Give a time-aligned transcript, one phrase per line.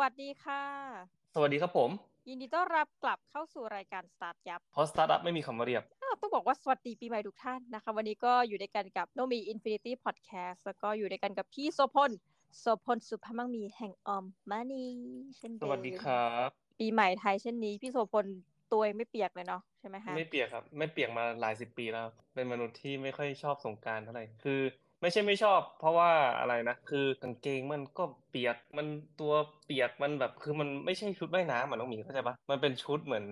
[0.00, 0.62] วัสดีค่ะ
[1.34, 1.90] สวัสดีครับผม
[2.28, 5.84] ยินดีต้อนรับกลับเข้าสู่รายการ StartYup เพราะสตาร์ทอัพไม่มีคำว่าเรียบ
[6.20, 12.10] ต้องบอกว่าสวัสดีปีใหม่ทุกท่านนะคะ วันนี้ก็อยู่ด้วยกันกับน้องหมี Infinity Podcast แล้วก็อยู่ด้วยกันกับพี่โสภณ
[12.60, 14.84] โสภณ ศุภมั่งมีแห่ง aomMONEY
[15.36, 16.48] เช่นเดิม สวัสดีครับ
[16.80, 18.26] ปีใหม่ไทยเช่นนี้ พี่โสภณ
[18.72, 24.60] ตัวเองไม่เปียกเลยเนาะใช่ไหมคะไม่เปียกครับ ไม่เปียกมาหลายสิบปีแล้ว เป็นมนุษย์ที่ไม่ค่อยชอบสงกรานต์เท่าไหร่คือ
[25.04, 28.86] ไม่ใช่ไม่ชอบ เพราะว่าอะไรนะคือกางเกงมันก็เปียกมัน
[29.20, 29.32] ตัว
[29.64, 33.26] เปียกมันแบบคือมันไม่ใช่ชุดว่ายน้ำเหมือนน้องหมีเข้าใจปะมันเป็นชุดเหมือน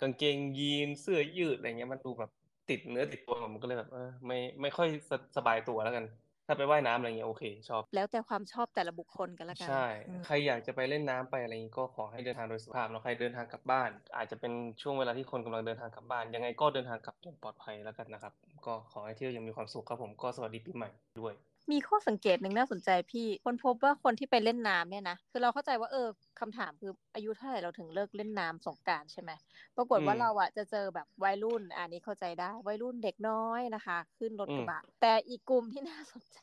[0.00, 2.30] กางเกงยีนเสื้อยืดอะไรเงี้ยมันดูแบบ
[2.68, 6.04] ติดเนื้อติดตัวผมก็เลยแบบเออไม่ไม่ค่อยสสบายตัวแล้วกัน
[6.46, 18.32] ถ้าไปว่ายน้ำอะไรเงี้ยโอเค ชอบ แล้วแต่ความชอบแต่ละบุคคลกันละกัน ใช่อืมใครอยากจะไปเล่นน้ำไปอะไรอย่างนี้ก็ขอให้เดินทางโดยสุภาพเนาะใครเดินทางกลับบ้าน อาจจะเป็นช่วงเวลาที่คนกำลังเดินทางกลับบ้าน ยังไงก็เดินทางกลับอย่างปลอดภัยแล้วกันนะครับ
[18.66, 21.34] ก็ขอให้เที่ยวอยังมีความสุขครับผมก็สวัสดีปีใหม่ด้วย
[21.70, 26.08] มีข้อสังเกตหนึ่งน่าสนใจพี่คนพบว่าคนที่ไปเล่นน้ำเนี่ยนะคือเราเข้าใจว่าเออ
[26.40, 29.30] คำถามคืออายุเท่าไหร่เราถึงเลิกเล่นน้ำสงกรานต์ใช่ไหม
[29.76, 36.40] ปรากฏว่าอืมเราอะจะเจอแบบวัยรุ่นอันนี้เข้าใจได้วัยรุ่นเด็กน้อยนะคะ ขึ้นรถอืมกระบะแต่อีกกลุ่มที่น่าสนใจ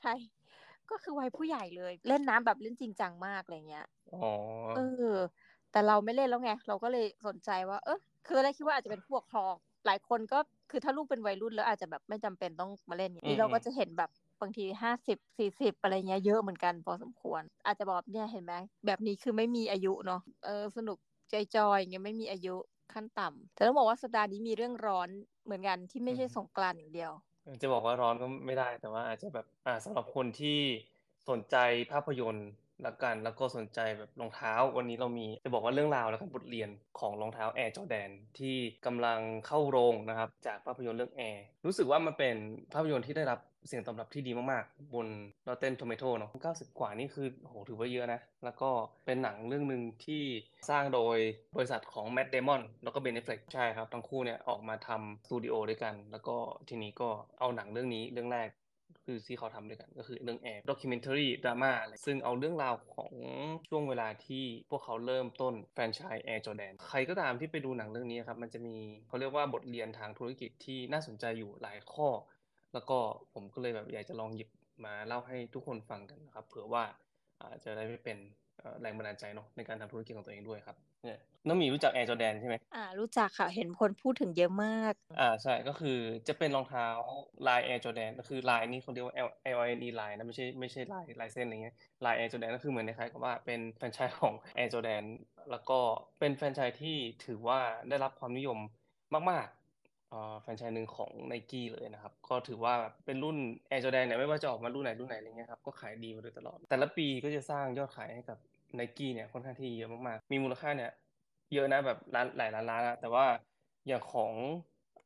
[0.89, 4.19] ก็คือวัยผู้ใหญ่เลย เล่นน้ำแบบเล่นจริงจังมากอะไรเงี้ยอ๋อ
[4.73, 4.79] เอ
[5.11, 5.13] อ
[5.71, 9.53] แต่เราไม่เล่นแล้วไงเราก็เลยสนใจว่า เออคืออะไรคิดว่าอาจจะเป็นผู้ปกครอง
[9.85, 10.39] หลายคนก็
[10.71, 14.09] คือถ้าลูกเป็นวัยรุ่นแล้วอาจจะแบบไม่จำเป็นต้องมาเล่นอย่างอืนี้มเราก็อืมจะเห็นแบบ
[14.41, 18.53] บางทีห้าสิบสี่สิบอะไรเงี้ยเยอะเหมือนกันพอสมควร อาจจะบอกเนี่ยเห็นไหม
[18.85, 20.97] แบบนี้คือไม่มีอายุเนาะเออสนุก
[21.31, 22.55] ใจจอยอย่างเงี้ยไม่มีอายุ
[22.93, 25.09] ขั้นต่ำแต่ต้องบอกว่าสัปดาห์นี้มีเรื่องร้อน
[25.45, 27.11] เหมือนกันที่ไม่ใช่สงกรานต์อย่างเดียว
[27.61, 30.59] จะบอกว่าร้อนก็ไม่ได้แต่ว่าอาจจะแบบอ่าสำหรับคนที่
[31.29, 31.55] สนใจ
[31.91, 32.49] ภาพยนตร์
[32.85, 42.35] ละกันแล้วก็สนใจแบบรองเท้าวันนี้เรามีจะบอกว่าเรื่องราวแล้วก็บทเรียนของรองเท้า Air Jordan ที่กำลังเข้าโรงนะครับจากภาพยนตร์เรื่อง Air รู้สึกว่ามันเป็น
[42.73, 45.07] ภาพยนตร์ที่ได้รับ เสียงตอบรับที่ดีมากๆ บน
[45.47, 48.69] Rotten Tomato เนาะ90 กว่านี่คือโหถือว่าเยอะนะ แล้วก็
[49.05, 50.23] เป็นหนังเรื่องหนึ่งที่
[50.69, 51.17] สร้างโดย
[51.55, 56.35] บริษัทของ Matt Damon แล้วก็ Ben Affleck ใช่ครับ ทั้งคู่เนี่ยออกมาทำสตูดิโอด้วยกัน แล้วก็
[56.69, 57.09] ทีนี้ก็
[57.39, 58.49] เอาหนังเรื่องนี้เรื่องแรก
[59.07, 61.71] คือที่เขาทำด้วยกันก็คือเรื่อง Air documentary drama
[62.05, 63.13] ซึ่งเอาเรื่องราวของ
[63.69, 68.75] ช่วงเวลาที่พวกเขาเริ่มต้นแฟรนไชส์แอร์จอแดน ใครก็ตามที่ไปดูหนังเรื่องนี้ครับ มันจะมี
[69.07, 72.09] เขาเรียกว่าบทเรียนทางธุรกิจที่น่าสนใจอยู่หลายข้อ
[72.73, 72.97] แล้วก็
[73.33, 74.49] ผมก็เลยแบบอยากจะลองหยิบ
[74.85, 76.83] มาเล่าให้ทุกคนฟังกันนะครับ เผื่อว่า
[77.41, 78.17] อาจจะได้ไม่เป็น
[78.57, 85.97] เอ่อแรงบันดาลใจเนาะในการทำธุรกิจของตัวเองด้วยครับเนี่ยน้องหมีรู้จักแอร์จอแดนใช่ไหมอ่ารู้จักค่ะ เห็นคนพูดถึงเยอะมาก อ่าใช่ก็คือ
[86.27, 86.87] จะเป็นรองเท้า
[87.47, 95.03] ลาย Air Jordan ก็คือลายนี้เขาเรียกว่า L L I N E ลายนะไม่ใช่ไม่ใช่ลายลายเส้นอะไรเงี้ยลาย Air Jordan ก็คือเหมือนคล้ายๆกับว่าเป็นแฟรนไชส์ของ Air Jordan
[95.51, 95.79] แล้วก็
[96.19, 97.59] เป็นแฟรนไชส์ที่ถือว่า
[97.89, 98.59] ได้รับความนิยม
[99.13, 99.41] มากๆอ่า
[100.41, 102.73] แฟรนไชส์หนึ่งของ Nike เลยนะครับ ก็ถือว่า
[103.05, 103.37] เป็นรุ่น
[103.69, 108.37] Air Jordan เนี่ยไม่ว่าจะออกมารุ่นไหนรุ่นไหนอะไรเงี้ยครับก็ขายดีมาโดยตลอด แต่ละปีก็จะสร้างยอดขายให้กับ
[108.79, 110.91] Nike เนี่ยค่อนข้างที่เยอะมากๆ มีมูลค่าเนี่ย
[111.53, 113.25] เยอะนะแบบล้านหลายล้านล้านอะแต่ว่า
[113.87, 114.33] อย่างของ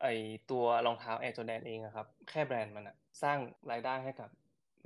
[0.02, 0.08] ไอ
[0.52, 3.38] ตัวรองเท้า Air Jordan เองอะครับแค่แบรนด์มันอะสร้าง
[3.72, 4.30] รายได้ให้กับ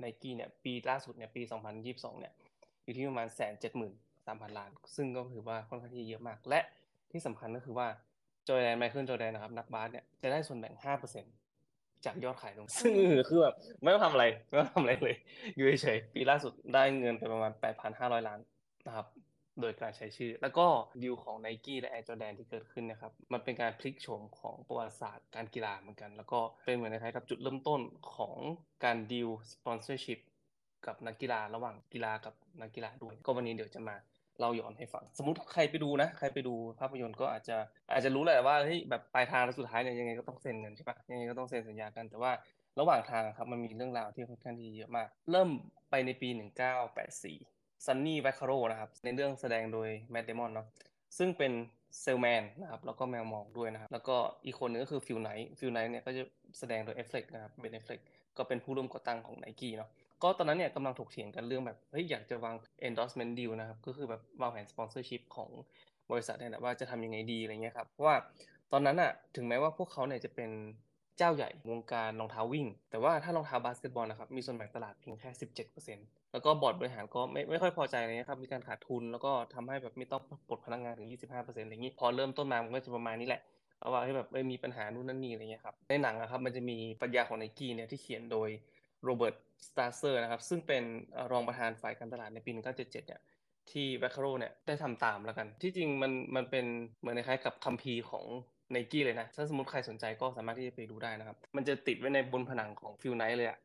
[0.02, 2.32] Nike เนี่ยปีล่าสุดเนี่ยปี 2022 เนี่ย
[2.84, 3.92] อยู่ที่ประมาณแสนเจ็ดหมื่น
[4.26, 6.60] สามพันล้าน ซึ่งก็ถือว่าค่อนข้างที่เยอะมาก และ
[7.10, 7.88] ที่สำคัญก็คือว่า
[8.48, 10.74] จอแดนไมเคิลจอแดนนะครับ นักบาสเนี่ยจะได้ส่วนแบ่ง
[11.40, 12.94] 5%จากยอดขายตรงนี้ซึ่ง
[13.28, 15.16] คือแบบไม่ต้องทำอะไรไม่ต้องทำอะไรเลย
[15.56, 17.52] อยู่เฉยๆปีล่าสุดได้เงินไปประมาณ
[17.90, 18.40] 8,500ล้าน
[18.86, 19.06] นะครับ
[19.60, 20.66] โดยการใช้ชื่อ แล้วก็
[21.02, 27.80] ดีลของ Nike และ Air Jordan ที่เกิดขึ้นนะครับ มันเป็นการพลิกโฉมของประวัติศาสตร์การกีฬาเหมือนกัน แล้วก็เป็นเหมือนคล้ายๆกับจุดเริ่มต้น
[28.16, 28.36] ของ
[28.84, 30.18] การดีล sponsorship
[30.86, 33.96] กับนักกีฬาระหว่างกีฬากับนักกีฬาด้วย ก็วันนี้เดี๋ยวจะมา
[34.38, 37.56] เล่าย้อนให้ฟัง สมมติใครไปดูนะ ใครไปดูภาพยนตร์ก็อาจจะ
[37.92, 42.32] อาจจะรู้แหละว่าเฮ้ยแบบปลายทางแล้วสุดท้ายเนี่ยยังไงก็ต้องเซ็นเงินใช่ปะยังไงก็ต้องเซ็นสัญญากันแต่ว่า
[42.80, 45.50] ระหว่างทางครับมันมีเรื่องราวที่ค่อนข้างที่เยอะมาก เริ่ม
[45.90, 46.28] ไปในปี
[47.06, 50.66] 1984ซันนี่แวคคาโรนะครับ ในเรื่องแสดงโดยแมตต์เดมอนเนาะ
[51.18, 51.52] ซึ่งเป็น
[52.00, 56.22] เซลแมนนะครับแล้วก็แมวมองด้วยนะครับ แล้วก็อีกคนนึงก็คือฟิลไนท์ฟิลไนท์เนี่ยก็จะ
[56.58, 57.98] แสดงโดยเอฟเฟกนะครับ Ben Affleck
[58.36, 59.90] ก็เป็นผู้ร่วมก่อตั้งของ Nike เนาะ
[60.22, 62.54] ก็ตอนนั้นเนี่ยกำลังถกเถียงกันเรื่องแบบเฮ้ยอยากจะวาง
[62.88, 65.50] endorsement deal นะครับ ก็คือแบบวางแผน sponsorship ของ
[66.10, 68.16] บริษัทเนี่ยแหละว่าจะทำยังไงดีอะไรเงี้ยครับเพราะว่า
[68.72, 70.50] ตอนนั้นอะถึงแม้ว่าพวกเขาเนี่ยจะเป็น
[71.18, 75.30] เจ้าใหญ่วงการรองเท้าวิ่ง แต่ว่าถ้ารองเท้าบาสเกตบอลนะครับมีส่วนแบ่งตลาดเพียงแค่
[75.80, 83.42] 17%แล้วก็บอร์ดบริหารก็ไม่ไม่ค่อยพอใจอะไรเงี้ยครับมีการขาดทุนแล้วก็ทำให้แบบมันต้องปลดพนักงานถึง 25%อะไรอย่างนี้ พอเริ่มต้นมามันก็จะประมาณนี้แหละ
[83.78, 88.48] เอาว่าให้แบบมีปัญหานู่นนั่นนี่อะไรเงี้ยครับในหนังนะครับมันจะมีปรัชญาของไนกี้เนี่ยที่เขียนโดย
[89.04, 89.34] โรเบิร์ต
[89.68, 90.84] สตราสเซอร์นะครับ ซึ่งเป็น
[91.32, 93.20] รองประธานฝ่ายการตลาดในปี 1977 เนี่ย
[93.70, 96.66] ที่แวคคาโรเนี่ยได้ทำตามแล้วกัน ที่จริงมันมันเป็น
[97.00, 98.24] เหมือนคล้ายกับคัมภีร์ของ
[98.72, 103.58] ไนกี้เลยนะ ถ้าสมมติใครสนใจก็สามารถที่จะไปดูได้นะครับ มันจะติดไว้ในบนผนังของฟิลไนท์เลยอะ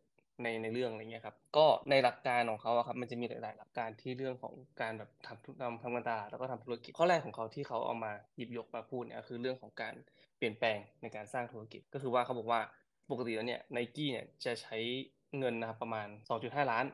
[0.44, 9.94] ในในเรื่องอะไรเงี้ยครับ ก็ในหลักการของเขาอะครับมันจะมีหลาย ๆ หลักการที่เรื่องของการแบบทำธุรกรรมทำการตลาดแล้วก็ทำธุรกิจข้อแรกของเขาที่เขาเอามาหยิบยกมาพูดเนี่ยคือเรื่องของการ
[10.38, 12.62] เปลี่ยนแปลงในการสร้างธุรกิจ ก็คือว่าเขาบอกว่า
[13.12, 14.78] ปกติแล้วเนี่ยไนกี้เนี่ยจะใช้
[15.40, 16.08] เงินนะครับประมาณ
[16.40, 16.86] 2.5 ล้าน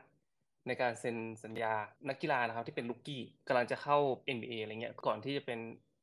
[0.66, 1.72] ในการเซ็นสัญญา
[2.08, 3.98] นักกีฬานะครับที่เป็นลูกกี้กำลังจะเข้า
[4.36, 5.58] NBA อะไรเงี้ยก่อนที่จะเป็น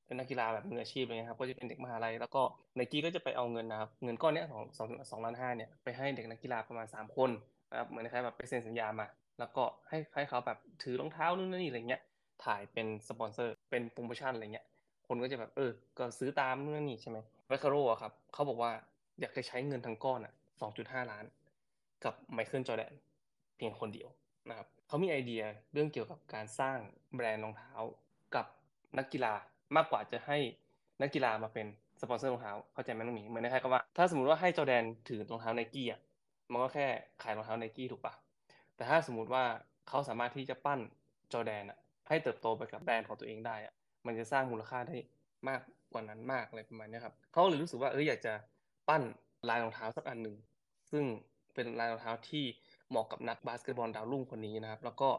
[0.06, 2.42] เป็นนักกีฬาแบบมืออาชีพอะไรเงี้ยครับก็จะเป็นเด็กมหาลัยแล้วก็
[2.76, 7.30] ไนกี้ก็จะไปเอาเงินนะครับเงินก้อนเนี้ยของสองสองล้านห้าเนี่ยไปให้เด็กนักกีฬาประมาณ 3 คน
[7.72, 9.08] นะครับเหมือนคล้ายแบบไปเซ็นสัญญามา
[9.40, 12.02] แล้วก็ให้ให้เขาแบบถือรองเท้านู่นนี่อะไรเงี้ย
[12.46, 14.66] ถ่ายเป็นสปอนเซอร์เป็นโปรโมชั่นอะไรเงี้ย
[15.08, 17.18] คนก็จะแบบเออ ก็ซื้อตามนู่นนี่ใช่ไหม
[17.48, 18.72] ไวคาโร่ครับเขาบอกว่า
[19.22, 20.34] อยากจะใช้เงินทั้งก้อนอะ
[20.72, 21.26] 2.5ล้าน
[22.06, 22.94] กับไมเคิลจอแดน
[23.58, 24.10] เพียงคนเดียว
[24.50, 25.44] นะครับเขามีไอเดีย
[25.74, 26.78] เรื่องเกี่ยวกับการสร้าง
[27.16, 27.74] แบรนด์รองเท้า
[28.36, 28.46] กับ
[28.98, 29.34] นักกีฬา
[29.76, 30.38] มากกว่าจะให้
[31.02, 31.68] นักกีฬามาเป็น
[32.02, 36.00] สปอนเซอร์รองเท้าเข้าใจไหมน้องหมีเหมือนคล้ายกับว่าถ้าสมมติว่าให้จอแดนถือรองเท้าไนกี้อะ
[36.52, 36.88] มันก็แค่
[37.24, 38.14] ขายรองเท้าไนกี้ถูกปะ
[38.76, 39.44] แต่ถ้าสมมุติว่า
[39.88, 40.80] เขาสามารถที่จะปั้น
[41.34, 41.78] จอแดนอะ
[42.08, 43.74] ให้เติบโตไปกับแบรนด์ของตัวเองได้อะ
[44.06, 44.98] มันจะสร้างมูลค่าได้
[45.48, 45.60] มาก
[45.92, 48.34] กว่านั้นมากอะไรประมาณนี้ครับเขาเลยรู้สึกว่าเอออยากจะ
[48.88, 49.02] ปั้น
[49.50, 50.36] ลายรองเท้าสักอันหนึ่ง
[50.92, 51.04] ซึ่ง
[51.54, 52.46] เป็นลายรองเท้าที่
[52.90, 55.10] เหมาะกับนักบาสเกตบอลดาวรุ่งคนนี้นะครับ แล้วก็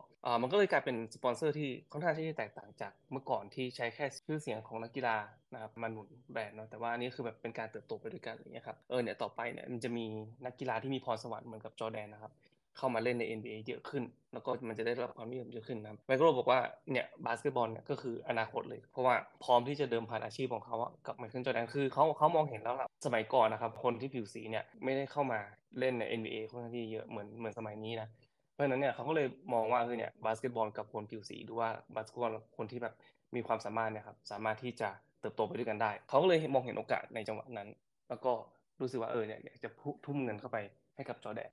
[0.43, 5.17] มันก็เลยกลายเป็นสปอนเซอร์ที่ค่อนข้างที่จะแตกต่างจากเมื่อก่อนที่ใช้แค่ชื่อเสียงของนักกีฬา
[5.53, 10.07] นะครับมาหนุนแบรนด์เนาะแต่ว่าอันนี้คือแบบเป็นการเติบโตไปด้วยกันอย่างเงี้ยครับเออเนี่ยต่อไปเนี่ยมันจะมี
[10.45, 12.33] นักกีฬาที่มีพรสวรรค์เหมือนกับจอแดนนะครับ
[12.79, 16.61] เข้ามาเล่นใน NBA เยอะขึ้น แล้วก็มันจะได้รับความนิยมเยอะขึ้นนะแวคคาโรบอกว่า
[16.93, 19.15] เนี่ยบาสเกตบอลเนี่ยก็คืออนาคตเลย เพราะว่า
[19.45, 20.77] พร้อมที่จะเดิมพันอาชีพของเขา
[21.07, 25.41] กับไมเคิลจอแดนคือเขาเขามองเห็นแล้วล่ะสมัยก่อนนะครับคนที่ผิวสีเนี่ยไม่ได้เข้ามา
[25.79, 28.09] เล่นใน NBA ค่อนข้างที่เยอะเหมือนเหมือนสมัยนี้นะ
[28.53, 32.95] เพราะฉะนั้นเนี่ยเขาก็เลยมองว่าคือเนี่ยบาสเกตบอลกับคนผิวสีหรือว่าบาสเกตบอลคนที่แบบ
[33.35, 34.89] มีความสามารถเนี่ยครับสามารถที่จะ
[35.21, 37.69] เติบโตไปด้วยกันได้ เขาก็เลยมองเห็นโอกาสในจังหวะนั้น
[38.09, 38.33] แล้วก็
[38.81, 39.69] รู้สึกว่าเออเนี่ยอยากจะ
[40.07, 40.59] ทุ่มเงินเข้าไป
[40.97, 41.51] ให้กับจอแดน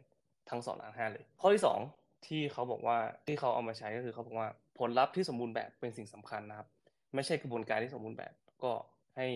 [0.49, 1.63] ทั้งสองล้านห้าเลย ข้อที่
[1.93, 4.47] 2ที่เขาบอกว่าที่เขาเอามาใช้ก็คือเขาบอกว่า
[4.79, 6.67] ผลลัพธ์ที่สมบูรณ์แบบเป็นสิ่งสำคัญนะครับ
[7.15, 8.33] ไม่ใช่กระบวนการที่สมบูรณ์แบบ
[8.63, 8.71] ก็
[9.17, 9.27] ให้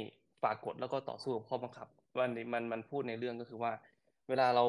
[0.43, 1.87] ฝากกฎแล้วก็ต่อสู้กับข้อบังคับ
[2.19, 3.71] วันนี้มันมันพูดในเรื่องก็คือว่า
[4.29, 4.65] เวลาเรา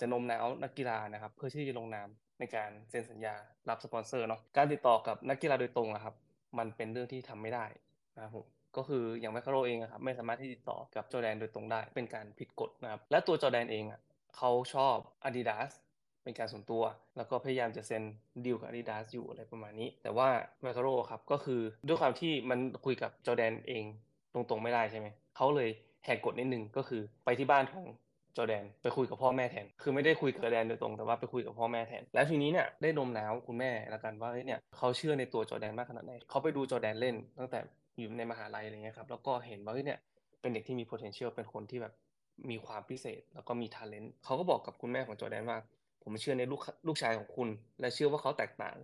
[0.00, 2.08] จะนมน้าวนักกีฬานะครับ เพื่อที่จะลงนาม
[2.40, 3.34] ในการเซ็นสัญญา
[3.68, 6.14] รับสปอนเซอร์เนาะการติดต่อกับนักกีฬาโดยตรงนะครับ
[6.58, 7.66] มันเป็นเรื่องที่ทำไม่ได้
[8.16, 8.46] นะครับผม
[8.76, 14.00] ก็คืออย่างแมคคาโรเองครับไม่สามารถที่ติดต่อกับจอแดนโดยตรงได้ เป็นการผิดกฎนะครับและตัวจอแดนเองอะ
[14.36, 14.96] เขาชอบ
[15.26, 15.70] Adidas
[16.22, 16.82] เป็นการส่วนตัว
[17.16, 18.02] แล้วก็พยายามจะเซ็น
[18.44, 20.28] ดีลกับ Adidas อยู่อะไรประมาณนี้ แต่ว่า
[20.62, 23.84] แมคคาโรครับก็คือด้วยความที่มันคุยกับจอแดนเอง
[24.34, 25.06] ตรงๆไม่ได้ใช่ไหม
[25.36, 25.70] เขาเลย
[26.04, 27.86] แหกกฎนิดนึงก็คือไปที่บ้านของ
[28.38, 37.60] จอแดนไปคุยกับพ่อแม่แทน คือไม่ได้คุยกับแดนโดยตรงแต่ว่าไปคุยกับพ่อแม่แทน แล้วทีนี้เนี่ยได้นมน้าวคุณแม่ละกันว่าเนี่ยเขาเชื่อในตัวจอแดนมากขนาดไหนเขาไปดูจอแดนเล่น ตั้งแต่
[37.98, 39.98] อยู่ในมหาลัยอะไรเงี้ยครับแล้วก็เห็นว่าเนี่ย
[40.40, 41.92] เป็นเด็กที่มี potential เป็นคนที่แบบ
[42.50, 45.58] มีความพิเศษ แล้วก็มี talent เขาก็บอกกับคุณแม่ของจอแดนว่า
[46.02, 47.48] ผมเชื่อในลูกลูกชายของคุณ
[47.80, 48.76] และเชื่อว่าเขาแตกต่าง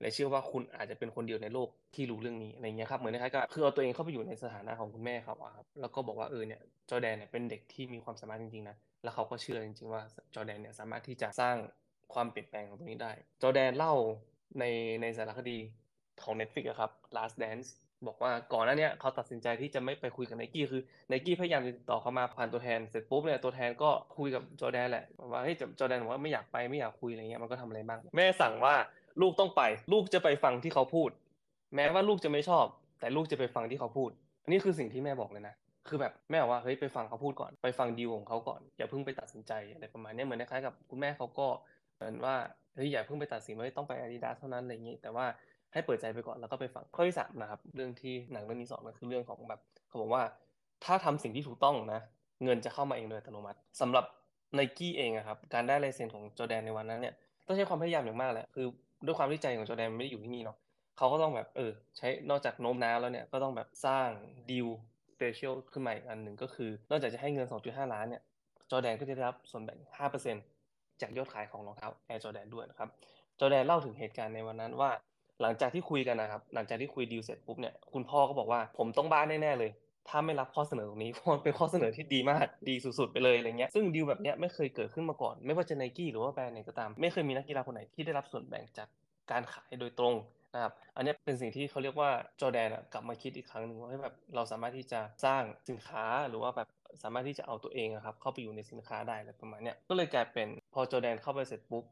[0.00, 6.60] และเชื่อว่าคุณอาจจะเป็นคนเดียวในโลกที่รู้เรื่องนี้อะไรเงี้ยครับเหมือนคล้ายๆกับคือเอาตัวเองเข้าไปอยู่ในสถานะของคุณแม่เขาครับแล้วก็บอกว่าเออเนี่ย
[6.90, 10.02] จอแดนเนี่ยเป็นเด็กที่มีความสามารถจริงๆนะแล้วเขาก็เชื่อจริงๆว่า
[10.34, 11.56] จอแดนเนี่ยสามารถที่จะสร้าง
[12.14, 13.12] ความเปลี่ยนแปลงของตรงนี้ได้
[13.42, 13.94] จอแดนเล่า
[14.58, 14.64] ใน
[15.00, 15.58] ในสารคดี
[16.22, 17.68] ของ Netflix ครับ Last Dance
[18.06, 28.74] บอกว่าก่อนหน้านี้เขาตัดสินใจที่จะไม่ไปคุยกับไนกี้คือไนกี้พยายามติดต่อเขามาผ่านตัวแทนเสร็จปุ๊บเนี่ยตัวแทนก็คุยกับจอแดนแหละว่าเฮ้ยจอแดนบอกว่าไม่อยากไปไม่อยากคุยอะไรเงี้ยมันก็ทำอะไรบ้างแม่สั่งว่า
[29.20, 31.10] ลูกต้องไป ลูกจะไปฟังที่เขาพูด
[31.74, 32.66] แม้ว่าลูกจะไม่ชอบ
[33.00, 34.10] แต่ลูกจะไปฟังที่เขาพูด
[34.44, 35.54] อันนี้คือสิ่งที่แม่บอกเลยนะ
[35.88, 41.46] คือแบบแม่บอกว่าเฮ้ยไปฟังเขาพูดก่อนไปฟังดีลของเขาก่อนอย่าเพิ่งไปตัดสินใจอะไรประมาณนี้เหมือนคล้ายกับคุณแม่เขาก็
[41.94, 42.36] เหมือนว่า
[42.74, 45.26] เฮ้ยอย่าเพิ่งไปตัดสินว่าต้องไปอาดิดาสเท่านั้นอะไรอย่างนี้ แต่ว่า
[45.72, 50.22] ให้เปิดใจไปก่อนแล้วก็ไปฟังข้อที่สามนะครับเรื่องที่หนังเรื่องนี้สอนก็คือเรื่องของแบบเขาบอกว่า
[50.84, 52.00] ถ้าทำสิ่งที่ถูกต้องนะ
[52.44, 54.04] เงินจะเข้ามาเองโดยอัตโนมัติสำหรับ
[54.54, 57.14] ไนกี้เองครับการได้ลายเซ็นของจอแดนในวันนั้นเนี่ย
[57.46, 58.66] ต้องใช้ความพยายามอย่างมากแหละคือ
[59.06, 60.56] ด้วยความที่ใจของจอแดนไม่ได้อยู่ที่นี่เนาะ
[60.98, 64.08] เขาก็ต้องแบบเออ ใช้นอกจากโน้มน้าวแล้วเนี่ยก็ต้องแบบสร้าง
[64.50, 64.68] ดีล
[65.12, 68.22] special ขึ้นมาอีกอันหนึ่งก็คือ นอกจากจะให้เงิน 2.5 ล้านเนี่ย
[68.70, 70.44] จอแดนก็จะได้รับส่วนแบ่ง 5%
[71.00, 72.88] จากยอดขายของรองเท้าแอร์จอแดนด้วยนะครับ
[73.40, 74.90] จอแดนเล่าถึงเหตุการณ์ในวันนั้นว่า
[75.42, 79.70] หลังจากที่คุยกันนะครับ หลังจากที่คุยดีลเสร็จปุ๊บเนี่ยคุณพ่อก็บอกว่าผมต้องบ้านแน่ๆเลย
[80.08, 88.88] ถ้าไม่รับข้อเสนอตรงนี้เพราะเป็นข้อเสนอที่ดีมากดีสุดๆไปเลยอะไรเงี้ยซึ่งดีลแบบเนี้ยไม่เคยเกิดขึ้นมาก่อน ไม่ว่าจะไนกี้หรือว่าแบรนด์ไหนก็ตาม ไม่เคยมีนักกีฬาคนไหนที่ได้รับส่วนแบ่งจาก
[89.30, 90.14] การขายโดยตรง
[90.54, 92.10] นะครับอันนี้เป็นสิ่งที่เขาเรียกว่า
[92.40, 96.68] จอแดนกลับมาคิดอีกครั้งหนึ่งว่าแบบเราสามารถที่จะสร้างสินค้าหรือว่าแบบ
[97.02, 101.84] สามารถที่จะเอาตัวเองครับเข้าไปอยู่ในสินค้าได้อะไรประมาณนี้ก็เลยกลายเป็นพอจอแดนเข้าไปเสร็จปุ๊บ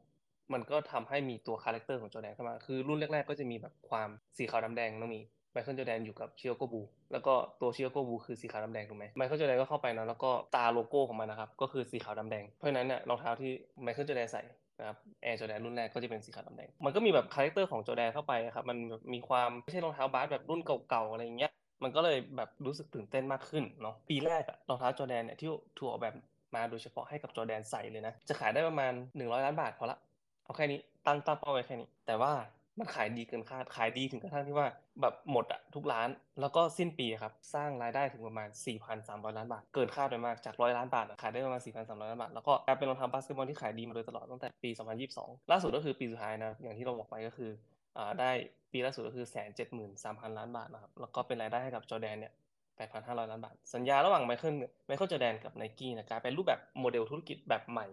[0.53, 5.21] มันก็ทำให้มีตัว character ของจอแดนเข้ามา คือรุ่นแรก ๆ ก็จะมีแบบความสีขาวดำแดงต้องมี
[5.55, 6.81] ไมเคิลจอแดนอยู่กับ Chicago Bulls
[7.11, 14.41] แล้วก็ตัว Chicago Bulls คือสีขาวดำแดงถูกไหมไมเคิลจอแดนก็เข้าไปนะแล้วก็ตัวโลโก้ของมันนะครับก็คือสีขาวดำแดงเพราะฉะนั้นเนี่ยรองเท้าที่ไมเคิลจอแดนใส่
[14.79, 18.77] นะครับแอร์จอแดนรุ่นแรกก็จะเป็นสีขาวดำแดงมันก็มีแบบ character ของจอแดนเข้าไปครับมัน
[19.13, 21.51] มีความไม่ใช่รองเท้าบาสแบบรุ่นเก่าๆอะไรอย่างเงี้ย
[21.83, 26.15] มันก็เลยแบบรู้สึกตื่นเต้นมากขึ้นเนาะปีแรกอะรองเท้าจอร์แดนเนี่ยที่ถูกออกแบบ
[26.55, 29.97] มาโดยเฉพาะให้กับจอร์แดนใส่เลยนะจะขายได้ประมาณ 100 ล้านบาทพอละ
[30.43, 32.31] เอาแค่นี้ตั้งตั้งเป้าไว้แค่นี้ แต่ว่า
[32.79, 34.67] มันขายดีเกินคาดขายดีถึงกระทั่งที่ว่า
[35.01, 36.09] แบบหมดอะทุกร้าน
[36.41, 38.49] แล้วก็สิ้นปีครับ สร้างรายได้ถึงประมาณ
[38.93, 44.69] 4,300 ล้านบาท เกินคาดไปมากจากร้อยล้านบาทขายได้ประมาณ 4,300 ล้านบาท แล้วก็กลายเป็นรองเท้าบาสเกตบอลที่ขายดีมาโดยตลอดตั้งแต่ปี
[45.09, 47.51] 2022 ล่าสุดก็คือปีสุดท้ายนะอย่างที่เราบอกไปก็คือ
[47.97, 48.31] อ่าได้
[48.71, 52.33] ปีล่าสุดก็คือแสนเจ็ดหมื่นสามพันล้านบาทนะครับแล้วก็เป็นรายได้ให้กับจอร์แดนเนี่ย
[52.75, 54.55] 8,500 ล้านบาท สัญญาระหว่างไมเคิล
[54.87, 57.87] ไมเคิลจอร์แดนกับไนกี้นะกลายเป็นรูปแบบโมเดลธุรกิจแบบใหม่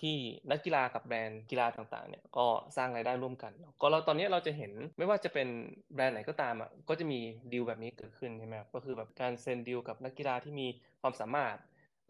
[0.00, 0.16] ที่
[0.50, 5.48] นักกีฬากับแบรนด์กีฬาต่างๆเนี่ยก็สร้างรายได้ร่วมกัน ก็เราตอนนี้เราจะเห็นไม่ว่าจะเป็น
[5.94, 7.20] แบรนด์ไหนก็ตามอะก็จะมี
[7.52, 10.66] ดีลแบบนี้เกิดขึ้นใช่ไหมก็คือแบบการเซ็นดีลกับนักกีฬาที่มี
[11.00, 11.56] ความสามารถ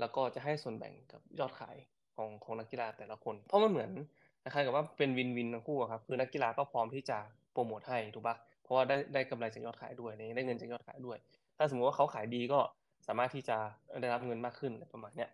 [0.00, 1.76] แล้วก็จะให้ส่วนแบ่งกับยอดขาย
[2.16, 3.90] ของของนักกีฬาแต่ละคน เพราะมันเหมือน
[4.42, 7.18] คล้ายๆกับว่าเป็นวินวินทั้งคู่ครับคือนักกีฬาก็พร้อมที่จะ
[7.52, 11.18] โปรโมทให้ถูกปะเพราะว่าได้ได้กำไรจากยอดขายด้วยได้เงินจากยอดขายด้วย
[11.56, 12.60] ถ้าสมมติว่าเขาขายดีก็
[13.06, 13.56] สามารถที่จะ
[14.00, 15.30] ได้รับเงินมากขึ้นประมาณเนี้ย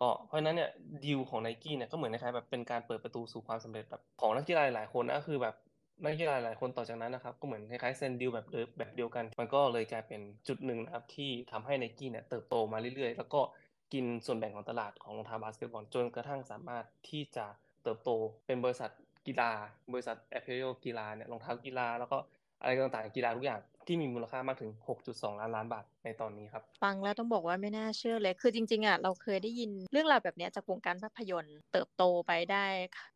[0.00, 0.70] ก็เพราะฉะนั้นเนี่ย
[1.04, 5.54] ดีลของไนกี้เนี่ยก็เหมือนคล้ายๆแบบเป็นการเปิดประตูสู่ความสำเร็จแบบของนักกีฬาหลายคนนะคือแบบ
[6.04, 8.46] นักกีฬาหลายคนต่อจากนั้นนะครับ ก็เหมือนคล้ายๆเซ็นดีลแบบ
[8.78, 13.40] แบบเดียวกัน มันก็เลยกลายเป็นจุดหนึ่งนะครับ ที่ทำให้ไนกี้เนี่ยเติบโตมาเรื่อยๆ แล้วก็
[13.92, 17.46] กินส่วนแบ่งของตลาดของรองเท้าบาสเกตบอลจนกระทั่งสามารถที่จะ
[17.82, 18.10] เติบโต
[18.46, 18.90] เป็นบริษัท
[19.26, 19.50] กีฬา
[19.92, 22.18] บริษัท apparel กีฬาเนี่ยรองเท้ากีฬาแล้วก็
[22.60, 24.70] อะไรต่างๆกีฬาทุกอย่างที่มีมูลค่ามากถึง
[25.06, 32.66] 6.2 ล้านล้านบาทในตอนนี้ครับ ฟังแล้วต้องบอกว่าไม่น่าเชื่อเลย คือจริงๆอะเราเคยได้ยินเรื่องราวแบบนี้จากวงการภาพยนตร์ เติบโตไปได้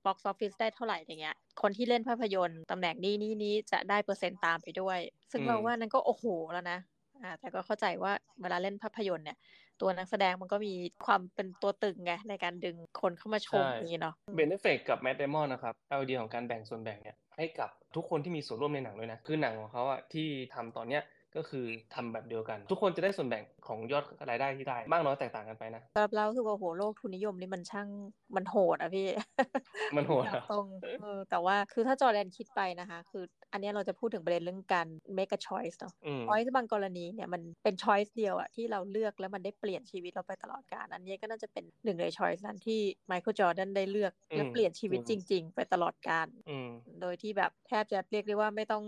[0.04, 4.98] บ็อกซ์ออฟฟิศได้เท่าไหร่อย่างเงี้ย คนที่เล่นภาพยนตร์ตำแหน่งนี้นี้นี้จะได้เปอร์เซ็นต์ตามไปด้วย
[5.30, 6.78] ซึ่งเราว่านั้นก็โอ้โหแล้วนะ
[7.22, 9.38] อ่าแต่ก็เข้าใจว่าเวลาเล่นภาพยนตร์เนี่ย
[9.80, 10.72] ตัวนักแสดงมันก็มี
[11.06, 21.02] ความเป็นตัวตึงไงในการดึงคนเข้ามาชมนี้เนาะเบนเอฟเฟกกับแมดเดมอนนะครับไอเดียของการแบ่งส่วนแบ่งเนี่ย ให้กับทุกคนที่มีส่วนร่วมในหนังด้วยนะ คือหนังของเขาอะที่ทำตอนเนี้ย
[21.36, 21.64] ก็คือ
[21.94, 27.88] ทำแบบเดียวกัน ทุกคนจะได้ส่วนแบ่งของยอดรายได้ที่ได้ มากน้อยแตกต่างกันไปนะสำหรับเราคือว่าโหโลกทุนนิยมนี่มันช่าง
[28.36, 29.08] มันโหดอะพี่
[29.96, 30.66] มันโหดตรง
[31.00, 34.86] เออแต่ว่าคือถ้าจอแดนคิดไปนะคะ คืออันนี้เราจะพูดถึงประเด็นเรื่องการ
[35.16, 35.94] make a choice เนาะ
[36.26, 46.28] choice บางกรณีเนี่ยมันเป็น choice เดียวอะที่เราเลือกแล้วมันได้เปลี่ยนชีวิตเราไปตลอดกาลอันนี้ก็น่าจะเป็นหนึ่งใน choice นั้นที่ไมเคิลจอร์แดนได้เลือกและเปลี่ยนชีวิตจริง ๆ ไปตลอดกาล
[47.00, 48.84] โดยที่แบบแทบจะเรียกได้ว่าไม่ต้อง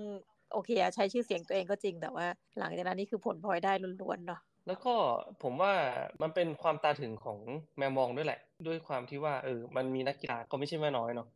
[0.52, 2.26] โอเคใช้ชื่อเสียงตัวเองก็จริง แต่ว่า
[2.58, 3.72] หลังจากนั้นนี่คือผลพลอยได้
[4.02, 4.94] ล้วนๆเนาะแล้วก็
[5.42, 5.72] ผมว่า
[6.22, 7.38] มันเป็นความตาถึงของ
[7.78, 11.28] แมวมองด้วยแหละ ด้วยความที่ว่าเออมันมีนักกีฬาก็ไม่ใช่แม่น้อยเนาะ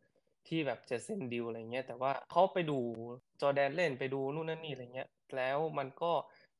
[0.47, 2.79] ที่แบบจะเซ็นดีลอะไรเงี้ยแต่ว่าเขาไปดู
[3.41, 6.11] จอร์แดนเล่นไปดูนู่นนั่นนี่อะไรเงี้ยแล้วมันก็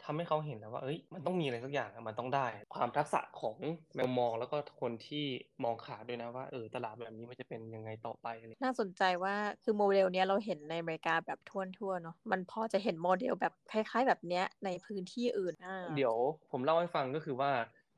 [0.05, 3.55] ทำให้เขาเห็นแล้วว่าเอ้ยมันต้องมีอะไรสักอย่างมันต้องได้ ความทักษะของ
[3.95, 5.25] แมวมองแล้วก็คนที่
[5.63, 8.27] มองขาดด้วยนะว่าเออตลาดแบบนี้มันจะเป็นยังไงต่อไป
[8.63, 15.53] น่าสนใจว่าคือโมเดลเนี้ยเราเห็นในอเมริกาแบบทั่วๆเนาะมันพอจะเห็นโมเดลแบบคล้าย ๆ แบบเนี้ยในพื้นที่อื่น
[15.95, 16.15] เดี๋ยว
[16.51, 17.51] ผมเล่าให้ฟังก็คือว่า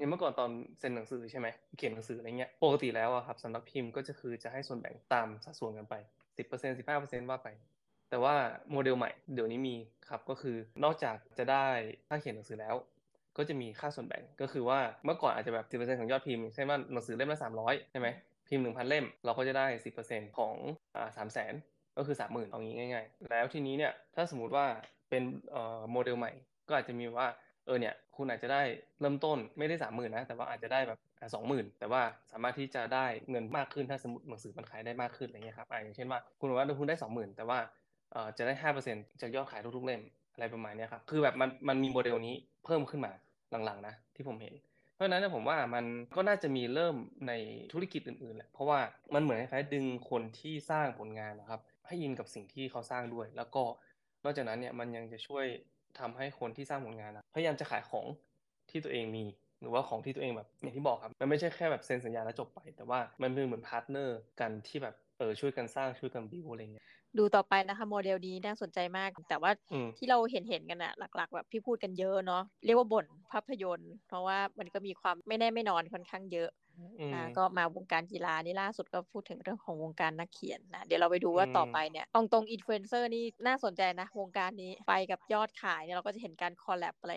[0.09, 5.95] เมื่อก่อนตอนเซ็นหนังสือใช่ไหมเขียนหนังสืออะไรเงี้ยปกติแล้วอะครับสำนักพิมพ์ก็จะคือจะให้ส่วนแบ่งตามสัดส่วนกันไป
[6.37, 7.47] 10% 15%ว่าไป
[8.13, 8.35] แต่ว่า
[8.71, 9.75] โมเดลใหม่เดี๋ยวนี้มี
[10.09, 11.65] ครับก็คือนอกจากจะได้
[12.07, 12.75] ค่าเขียนหนังสือแล้ว
[13.37, 18.07] ก็จะมีค่าส่วนแบ่งก็คือว่าเมื่อก่อนอาจจะแบบ 10%ของยอดพิมพ์เช่นว่าหนังสือเล่มละ300ใช่ไหม
[18.47, 19.67] พิมพ์1,000 เล่ม เราก็จะได้
[20.01, 20.53] 10%ของ
[20.95, 24.65] อ่า3 0 0 0 0 0ก็คือ 30,000เอางี้ง่าย ๆ แล้วทีนี้เนี่ยถ้าสมมติว่า
[25.09, 26.31] เป็นเอ่อโมเดลใหม่
[26.67, 27.27] ก็อาจจะมีว่า
[27.65, 28.61] เออเนี่ยคุณอาจจะได้
[29.01, 30.99] เริ่มต้นไม่ได้30,000นะแต่ว่าอาจจะได้แบบ
[31.35, 32.01] สองหมื่นแต่ว่า
[32.31, 37.59] สามารถที่จะได้เงินมากขึ้นถ้าสมมติหนังสือมันขายได้มากขึ้นอะไรเงี้ยครับอย่างเช่นว่าคุณบอกว่าคุณได้สองหมื่นแต่ว่า
[38.13, 40.01] เอ่อจะได้ห้าเปอร์เซ็นจากยอดขายทุกๆเล่ม
[40.33, 43.11] อะไรประมาณนี้ครับคือแบบมันมันมีโมเดลนี้เพิ่มขึ้นมา
[43.65, 44.53] หลังๆนะที่ผมเห็น
[44.95, 45.85] เพราะฉะนั้นผมว่ามัน
[46.17, 46.95] ก็น่าจะมีเริ่ม
[47.27, 47.33] ใน
[47.73, 48.79] ธุรกิจอื่นๆแหละเพราะว่า
[49.13, 53.63] มันเหมือนคล้ายๆดึงคนที่สร้างผลงานนะครับ ให้อินกับสิ่งที่เขาสร้างด้วย แล้วก็
[54.23, 55.45] นอกจากนั้นเนี่ยมันยังจะช่วย
[55.99, 58.05] ทำให้คนที่สร้างผลงานพยายามจะขายของ
[58.69, 59.25] ที่ตัวเองมี
[59.63, 66.85] หรือว่าของที่ตัวเองแบบอย่างที่บอกครับ มันไม่ใช่แค่แบบเซ็นสัญญาแล้วจบไป แต่ว่ามันเป็นเหมือนพาร์ทเนอร์กันที่แบบเออช่วยกันสร้างช่วยกันบิวอะไรเงี้ย
[67.17, 69.51] ดูต่อไปนะคะโมเดลนี้น่าสนใจมาก แต่ว่า
[69.97, 76.49] ที่เราเห็นเห็นกันอะหลัก ๆ แบบที่พูดกันเยอะเนาะเรียกว่าบนภาพยนตร์ เพราะว่ามันก็มีความไม่แน่ไม่นอนค่อนข้างเยอะ
[77.11, 87.13] อ่าก็มาวงการกีฬานี่ล่าสุดก็พูดถึงเรื่องของวงการนักเขียนนะเดี๋ยวเราไปดูว่าต่อไปเนี่ยตรงตรงอินฟลูเอนเซอร์นี่น่าสนใจนะวงการนี้ไปกับยอดขายเนี่ยเราก็จะเห็นการคอลแลบอะไร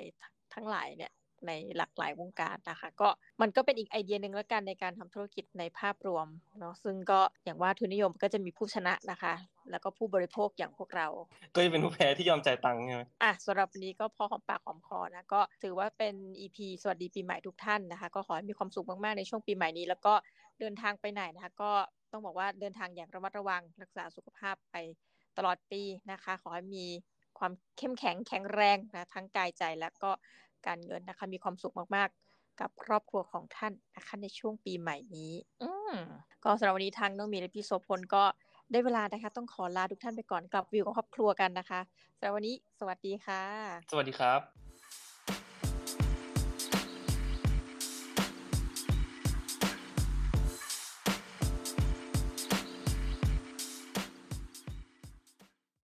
[0.55, 1.13] ทั้งหลายเนี่ย
[1.49, 3.09] ในหลากหลายวงการนะคะ ก็
[3.41, 6.27] มันก็เป็นอีกไอเดียหนึ่งแล้วกันในการทำธุรกิจในภาพรวม
[6.61, 9.35] เนาะซึ่งก็อย่างว่าทุนนิยมก็จะมีผู้ชนะนะคะ
[9.71, 11.09] แล้วก็ผู้บริโภคอย่างพวกเรา
[11.55, 20.15] ก็จะเป็นผู้แพ้ที่ยอมจ่ายตังค์ใช่ไหมอะสำหรับวันนี้ก็พอหอมปากหอมคอนะก็ถือว่าเป็น EP สวัสดีปีใหม่ทุกท่านนะคะ ก็ขอให้มีความสุขมากๆในช่วงปีใหม่นี้ แล้วก็
[20.61, 21.73] เดินทางไปไหนนะคะ ก็
[22.13, 24.77] ต้องบอกว่าเดินทางอย่างระมัดระวังรักษาสุขภาพไป
[25.37, 26.87] ตลอดปีนะคะ ขอให้มี
[27.39, 30.11] ความเข้มแข็งแข็งแรงนะทั้งกายใจและก็
[30.67, 35.33] การเงินนะคะ มีความสุขมากๆ กับครอบครัวของท่านนะคะในช่วงปีใหม่นี้
[35.63, 35.71] อื
[36.45, 38.25] ก็สำหรับวันนี้ทางน้องมีและพี่โสพลก็
[38.73, 41.81] ได้เวลานะคะต้องขอลาทุกท่านไปก่อนกลับวิวกับครอบครัวกันนะคะ
[42.19, 43.43] สำหรับวันนี้ สวัสดีค่ะ
[43.91, 44.66] สวัสดีครับ